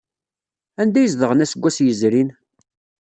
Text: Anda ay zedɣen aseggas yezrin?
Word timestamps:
Anda 0.81 0.97
ay 0.99 1.07
zedɣen 1.11 1.43
aseggas 1.43 1.77
yezrin? 1.85 2.29